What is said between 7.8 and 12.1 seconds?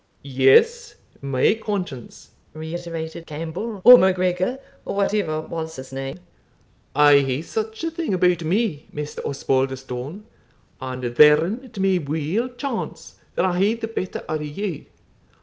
a thing about me, Maister Osbaldistone; and therein it may